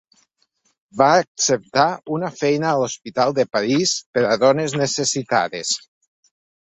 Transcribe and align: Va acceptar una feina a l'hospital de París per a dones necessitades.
Va 1.01 1.09
acceptar 1.23 1.83
una 2.15 2.31
feina 2.39 2.67
a 2.71 2.79
l'hospital 2.83 3.35
de 3.41 3.45
París 3.57 3.93
per 4.19 4.23
a 4.31 4.31
dones 4.45 4.75
necessitades. 4.83 5.75